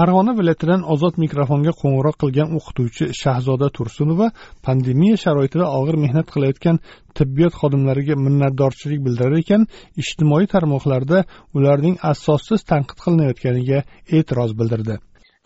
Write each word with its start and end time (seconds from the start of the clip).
Farg'ona 0.00 0.32
viloyatidan 0.38 0.82
ozod 0.92 1.18
mikrofonga 1.24 1.72
qo'ng'iroq 1.80 2.16
qilgan 2.22 2.52
o'qituvchi 2.58 3.04
shahzoda 3.22 3.68
tursunova 3.78 4.28
pandemiya 4.66 5.16
sharoitida 5.24 5.66
og'ir 5.78 5.96
mehnat 6.04 6.32
qilayotgan 6.34 6.78
tibbiyot 7.18 7.54
xodimlariga 7.60 8.16
minnatdorchilik 8.26 9.04
bildirar 9.06 9.36
ekan 9.42 9.68
ijtimoiy 10.02 10.46
tarmoqlarda 10.54 11.18
ularning 11.58 11.96
asossiz 12.12 12.60
tanqid 12.72 12.98
qilinayotganiga 13.04 13.78
e'tiroz 14.16 14.58
bildirdi. 14.60 14.94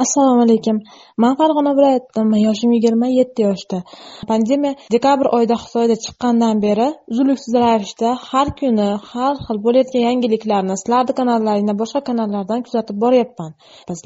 Assalomu 0.02 0.42
alaykum. 0.46 0.76
Man 1.22 1.34
farg'ona 1.40 1.72
viloyatidanman 1.78 2.40
yoshim 2.48 2.70
yigirma 2.76 3.08
yetti 3.18 3.44
yoshda. 3.46 3.78
Pandemiya 4.30 4.72
dekabr 4.94 5.26
oyida 5.36 5.56
xitoyda 5.64 5.96
chiqqandan 6.04 6.62
beri 6.64 6.88
uzluksiz 7.12 7.54
ravishda 7.64 8.14
har 8.28 8.48
kuni 8.60 8.88
har 9.10 9.34
xil 9.46 9.58
bo'layotgan 9.66 10.02
yangiliklarni 10.08 10.78
sizlarni 10.80 11.12
kanallaringdan 11.20 11.78
boshqa 11.82 12.00
kanallardan 12.08 12.64
kuzatib 12.66 12.96
boryapman. 13.04 13.52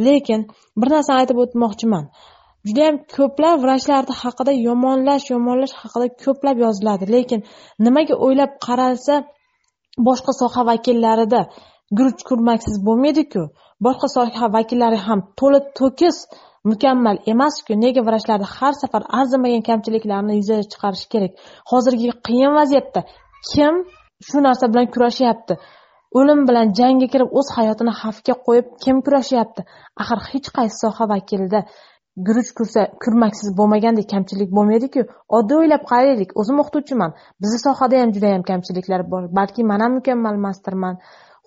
Lekin 0.09 0.41
bir 0.81 0.89
narsani 0.95 1.19
aytib 1.23 1.39
o'tmoqchiman. 1.45 2.05
Judayam 2.69 2.97
ko'plab 3.17 3.57
vrachlarni 3.65 4.15
haqida 4.23 4.53
yomonlash 4.69 5.27
yomonlash 5.35 5.75
haqida 5.83 6.07
ko'plab 6.25 6.57
yoziladi. 6.65 7.05
Lekin 7.15 7.41
nimaga 7.87 8.15
o'ylab 8.27 8.53
qaralsa 8.67 9.15
boshqa 10.09 10.33
soha 10.41 10.63
vakillarida 10.71 11.41
guruch 11.99 12.23
kurmaksiz 12.29 12.77
bo'lmaydiku. 12.87 13.43
Boshqa 13.87 14.09
soha 14.17 14.47
vakillari 14.57 14.99
ham 15.07 15.21
to'la 15.41 15.61
to'kis 15.79 16.17
mukammal 16.71 17.17
emasku 17.33 17.73
nega 17.85 18.03
vrachlarni 18.09 18.49
har 18.57 18.75
safar 18.83 19.03
arzimagan 19.21 19.63
kamchiliklarni 19.69 20.35
yuzaga 20.41 20.65
chiqarish 20.73 21.07
kerak? 21.13 21.33
Hozirgi 21.71 22.09
qiyin 22.27 22.53
vaziyatda 22.61 23.01
kim 23.51 23.75
shu 24.29 24.39
narsa 24.47 24.65
bilan 24.73 24.87
kurashyapti? 24.95 25.55
O'lim 26.19 26.41
bilan 26.49 26.67
jangga 26.79 27.07
kirib 27.13 27.31
o'z 27.39 27.49
hayotini 27.57 27.93
xavfga 28.01 28.35
qo'yib 28.47 28.67
kim 28.85 28.97
kurashyapti? 29.07 29.63
Axir 30.03 30.21
hech 30.31 30.49
qaysi 30.57 30.77
soha 30.85 31.05
vakilida 31.13 31.61
guruch 32.27 32.51
kursa 32.59 32.81
kurmaksiz 33.03 33.49
bo'lmagandek 33.59 34.07
kamchilik 34.13 34.51
bo'lmaydiku. 34.57 35.03
Oddiy 35.39 35.59
o'ylab 35.63 35.83
qaraylik 35.91 36.31
o'zim 36.41 36.57
o'qituvchiman. 36.63 37.11
Bizni 37.43 37.59
sohada 37.67 38.01
ham 38.03 38.11
judayam 38.17 38.43
kamchiliklar 38.51 39.01
bor. 39.13 39.23
Balki 39.39 39.63
man 39.71 39.81
ham 39.85 39.93
mukammal 39.99 40.35
emasdirman 40.41 40.95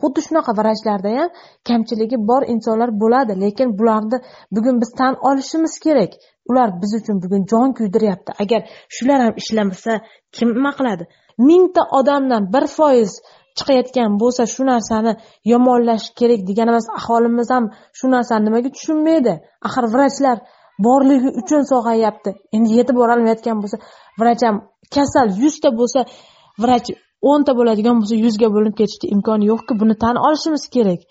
xuddi 0.02 0.20
shunaqa 0.28 0.52
vrachlarda 0.60 1.10
ham 1.20 1.30
kamchiligi 1.70 2.18
bor 2.30 2.44
insonlar 2.54 2.90
bo'ladi. 3.02 3.34
Lekin 3.44 3.70
bularni 3.80 4.18
bugun 4.56 4.76
biz 4.82 4.92
tan 5.00 5.14
olishimiz 5.30 5.74
kerak. 5.86 6.12
Ular 6.50 6.70
biz 6.82 6.92
uchun 7.00 7.16
bugun 7.24 7.42
jon 7.52 7.70
kuydiryapti. 7.78 8.32
Agar 8.44 8.62
shular 8.96 9.20
ham 9.26 9.34
ishlamasa 9.42 9.94
kim 10.36 10.50
nima 10.58 10.72
qiladi? 10.80 11.04
Mingta 11.48 11.84
odamdan 12.00 12.44
bir 12.54 12.66
foiz 12.78 13.12
chiqayotgan 13.58 14.12
bo'lsa 14.22 14.44
shu 14.54 14.64
narsani 14.72 15.12
yomonlash 15.52 16.06
kerak 16.20 16.42
degani 16.50 16.70
emas 16.74 16.88
aholimiz 17.00 17.50
ham 17.56 17.66
shu 17.98 18.06
narsani 18.16 18.44
nimaga 18.48 18.70
tushunmaydi? 18.76 19.34
Axir 19.68 19.86
vrachlar 19.94 20.38
borligi 20.86 21.30
uchun 21.42 21.62
sog'ayapti. 21.72 22.32
Endi 22.56 22.70
yetib 22.80 22.96
borolmayotgan 23.02 23.58
bo'lsa 23.64 23.78
vrach 24.20 24.42
ham 24.48 24.58
kasal 24.96 25.28
yuzta 25.44 25.70
bo'lsa 25.80 26.00
vrach 26.64 26.88
o'nta 27.30 27.52
bo'ladigan 27.60 27.96
bo'lsa 28.02 28.16
yuzga 28.26 28.48
bo'linib 28.56 28.76
ketishni 28.82 29.12
imkoni 29.16 29.50
yo'qku 29.52 29.74
buni 29.82 29.96
tan 30.04 30.16
olishimiz 30.28 30.64
kerak. 30.76 31.02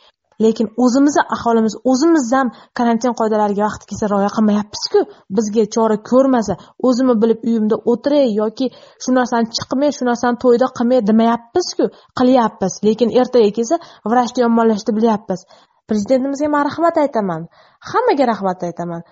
Lekin 0.44 0.68
o'zimizni 0.84 1.22
aholimiz 1.36 1.74
o'zimiz 1.90 2.26
ham 2.36 2.48
karantin 2.78 3.14
qoidalariga 3.20 3.62
vaqti 3.68 3.88
kelsa 3.90 4.06
rioya 4.12 4.30
qilmayapmizku 4.36 5.00
bizga 5.38 5.64
chora 5.74 5.96
ko'rmasa 6.10 6.54
o'zimni 6.88 7.16
bilib 7.22 7.40
uyimda 7.48 7.76
o'tiray 7.92 8.28
yoki 8.40 8.66
shu 9.02 9.10
narsani 9.18 9.52
chiqmay 9.56 9.90
shu 9.96 10.08
narsani 10.10 10.40
to'yda 10.44 10.66
qilmay 10.78 11.00
demayapmizku 11.10 11.84
qilyapmiz. 12.18 12.72
Lekin 12.86 13.08
ertaga 13.20 13.50
kelsa 13.58 13.76
vrachni 14.12 14.40
yomonlashni 14.46 14.92
bilyapmiz. 14.98 15.40
Prezidentimizga 15.88 16.48
man 16.54 16.64
rahmat 16.70 16.96
aytaman. 17.04 17.42
Hammaga 17.90 18.24
rahmat 18.32 18.60
aytaman. 18.68 19.02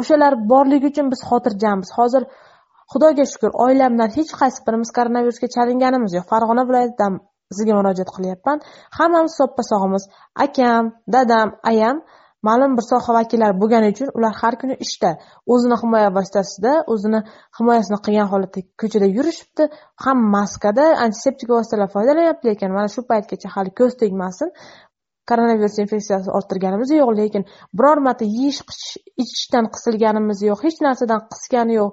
O'shalar 0.00 0.32
borligi 0.52 0.86
uchun 0.92 1.06
biz 1.12 1.20
xotirjammiz. 1.28 1.90
Hozir 1.98 2.22
xudoga 2.92 3.24
shukur 3.32 3.50
oilamdan 3.64 4.10
hech 4.16 4.32
qaysi 4.40 4.60
birimiz 4.66 4.90
koronavirusga 4.98 5.48
chalinganimiz 5.56 6.12
yo'q. 6.18 6.26
Farg'ona 6.32 6.62
viloyatidan 6.68 7.12
sizga 7.56 7.74
murojaat 7.78 8.10
qilyapman. 8.16 8.58
Hammamiz 8.98 9.32
soppa-sog'imiz. 9.40 10.04
akam 10.46 10.84
dadam 11.14 11.48
ayam 11.70 11.96
ma'lum 12.46 12.72
bir 12.78 12.84
soha 12.90 13.10
vakillari 13.18 13.54
bo'lgani 13.62 13.88
uchun 13.94 14.08
ular 14.18 14.34
har 14.42 14.54
kuni 14.60 14.74
ishda 14.86 15.10
o'zini 15.52 15.76
himoya 15.82 16.10
vositasida 16.18 16.72
o'zini 16.92 17.20
himoyasini 17.58 17.98
qilgan 18.06 18.28
holatda 18.32 18.60
ko'chada 18.80 19.08
yurishibdi. 19.16 19.64
Ham 20.04 20.18
maskada 20.36 20.84
antiseptik 21.04 21.48
vositalar 21.56 21.88
foydalanyapti 21.94 22.44
lekin 22.50 22.70
mana 22.76 22.88
shu 22.94 23.00
paytgacha 23.10 23.48
hali 23.54 23.70
ko'z 23.80 23.92
tegmasin. 24.02 24.48
Koronavirus 25.30 25.74
infeksiyasi 25.84 26.28
orttirganimiz 26.38 26.90
yo'q 27.00 27.10
lekin 27.20 27.42
biror 27.78 27.98
marta 28.06 28.24
yeyish 28.36 28.60
ichishdan 29.22 29.64
qisilganimiz 29.74 30.38
yo'q 30.48 30.60
hech 30.66 30.78
narsadan 30.86 31.20
qisgani 31.32 31.74
yo'q. 31.80 31.92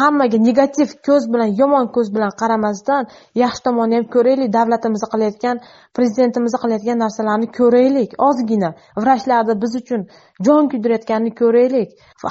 Hammaga 0.00 0.38
negativ 0.48 0.88
ko'z 1.06 1.24
bilan 1.32 1.50
yomon 1.60 1.86
ko'z 1.96 2.08
bilan 2.14 2.32
qaramasdan 2.40 3.08
yaxshi 3.42 3.62
tomonini 3.66 3.96
ham 3.98 4.06
ko'raylik 4.14 4.50
davlatimiz 4.58 5.02
qilayotgan 5.12 5.56
prezidentimiz 5.96 6.54
qilayotgan 6.62 6.98
narsalarni 7.04 7.48
ko'raylik. 7.58 8.10
Ozgina 8.28 8.70
vrachlarni 9.02 9.54
biz 9.62 9.72
uchun 9.80 10.00
jon 10.46 10.64
kuydirayotganini 10.72 11.32
ko'raylik. 11.40 11.88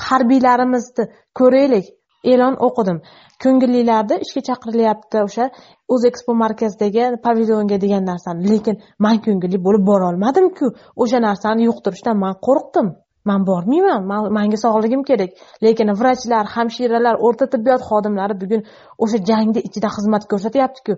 Harbiylarimizni 0.07 1.03
ko'raylik. 1.39 1.85
E'lon 2.31 2.55
o'qidim. 2.67 2.97
Ko'ngillilarni 3.44 4.16
ishga 4.25 4.41
chaqirilyapti 4.49 5.22
o'sha 5.28 5.45
o'zekspo 5.93 6.31
markazidagi 6.43 7.05
pavilyonga 7.25 7.78
degan 7.85 8.03
narsani. 8.11 8.41
Lekin 8.51 8.75
man 9.05 9.17
ko'ngilli 9.25 9.59
bo'lib 9.67 9.88
borolmadimku. 9.91 10.67
O'sha 11.03 11.19
narsani 11.28 11.69
yuqtirishdan 11.69 12.17
man 12.23 12.35
qo'rqdim. 12.47 12.88
Man 13.29 13.45
bormayman 13.49 14.01
manga 14.37 14.57
sog'ligim 14.65 15.03
kerak. 15.09 15.31
Lekin 15.65 15.93
vrachlar 16.01 16.45
hamshiralar 16.55 17.15
o'rta 17.27 17.45
tibbiyot 17.53 17.81
xodimlari 17.89 18.35
bugun 18.43 18.61
o'sha 19.03 19.17
jangni 19.29 19.61
ichida 19.67 19.89
xizmat 19.95 20.23
ko'rsatyaptiku. 20.31 20.93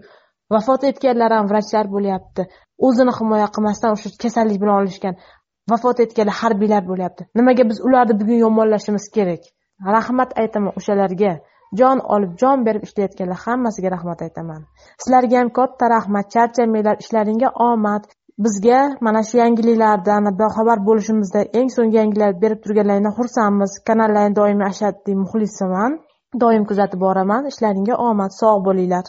Vafot 0.53 0.83
etganlar 0.91 1.31
ham 1.37 1.47
vrachlar 1.51 1.85
bo'lyapti. 1.95 2.47
O'zini 2.87 3.13
himoya 3.19 3.47
qilmasdan 3.55 3.95
o'sha 3.95 4.09
kasallik 4.23 4.59
bilan 4.63 4.75
olishgan 4.83 5.15
vafot 5.71 5.99
etganlar 6.05 6.37
harbiylar 6.41 6.83
bo'lyapti. 6.91 7.27
Nimaga 7.39 7.63
biz 7.69 7.81
ularni 7.87 8.19
bugun 8.21 8.39
yomonlashimiz 8.45 9.05
kerak? 9.17 9.43
Rahmat 9.95 10.37
aytaman 10.41 10.79
o'shalarga. 10.79 11.33
Jon 11.79 12.01
olib 12.15 12.33
jon 12.41 12.65
berib 12.67 12.83
ishlayotganlar 12.87 13.39
hammasiga 13.45 13.89
rahmat 13.95 14.19
aytaman. 14.25 14.65
Sizlarga 15.03 15.39
ham 15.41 15.49
katta 15.59 15.89
rahmat 15.95 16.29
charchamanglar 16.35 16.99
ishlaringga 17.03 17.49
omad. 17.69 18.03
Bizga 18.37 18.97
mana 19.01 19.23
shu 19.23 19.37
yangiliklardan 19.37 20.23
boxabar 20.41 20.79
bo'lishimizda 20.87 21.41
eng 21.59 21.69
so'nggi 21.75 21.97
yangiliklar 22.01 22.33
berib 22.43 22.59
turganlaringdan 22.63 23.13
xursandmiz. 23.19 23.71
Kanallarni 23.87 24.35
doimiy 24.39 24.67
ashaddiy 24.73 25.15
muxlisiman 25.23 25.91
doim 26.41 26.63
kuzatib 26.69 26.99
boraman. 27.05 27.41
Ishlaringga 27.51 27.95
omad 28.09 28.31
sog' 28.41 28.63
bo'linglar. 28.67 29.05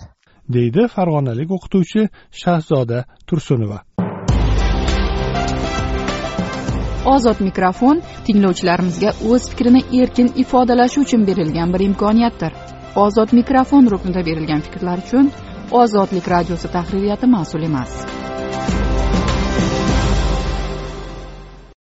Deydi 0.55 0.83
farg'onalik 0.97 1.49
o'qituvchi 1.57 2.03
shahzoda 2.43 2.99
tursunova. 3.29 3.79
Ozod 7.15 7.39
mikrofon 7.49 7.97
tinglovchilarimizga 8.27 9.11
o'z 9.31 9.49
fikrini 9.51 9.81
erkin 10.01 10.29
ifodalashi 10.43 11.01
uchun 11.05 11.27
berilgan 11.29 11.73
bir 11.75 11.83
imkoniyatdir. 11.89 12.53
Ozod 13.05 13.31
mikrofon 13.41 13.91
ruknida 13.93 14.27
berilgan 14.29 14.61
fikrlar 14.67 14.99
uchun 15.07 15.33
ozodlik 15.81 16.27
radiosi 16.35 16.69
tahririyati 16.77 17.27
mas'ul 17.37 17.63
emas 17.71 17.93